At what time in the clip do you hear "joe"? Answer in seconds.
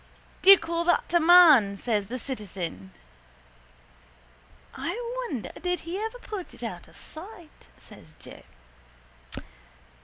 8.17-8.41